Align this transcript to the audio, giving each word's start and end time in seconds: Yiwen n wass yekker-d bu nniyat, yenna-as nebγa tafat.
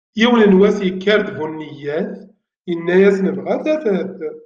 Yiwen 0.19 0.41
n 0.51 0.57
wass 0.59 0.77
yekker-d 0.83 1.27
bu 1.35 1.45
nniyat, 1.51 2.13
yenna-as 2.69 3.17
nebγa 3.19 3.55
tafat. 3.63 4.17